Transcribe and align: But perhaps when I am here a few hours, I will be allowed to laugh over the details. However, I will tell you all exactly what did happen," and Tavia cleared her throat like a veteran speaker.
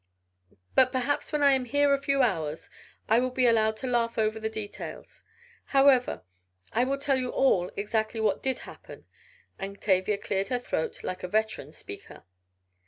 But 0.73 0.91
perhaps 0.91 1.31
when 1.31 1.43
I 1.43 1.51
am 1.51 1.65
here 1.65 1.93
a 1.93 2.01
few 2.01 2.23
hours, 2.23 2.71
I 3.07 3.19
will 3.19 3.29
be 3.29 3.45
allowed 3.45 3.77
to 3.77 3.85
laugh 3.87 4.17
over 4.17 4.39
the 4.39 4.49
details. 4.49 5.21
However, 5.65 6.23
I 6.73 6.85
will 6.85 6.97
tell 6.97 7.17
you 7.19 7.29
all 7.29 7.69
exactly 7.77 8.19
what 8.19 8.41
did 8.41 8.61
happen," 8.61 9.05
and 9.59 9.79
Tavia 9.79 10.17
cleared 10.17 10.47
her 10.47 10.57
throat 10.57 11.03
like 11.03 11.21
a 11.21 11.27
veteran 11.27 11.71
speaker. 11.71 12.23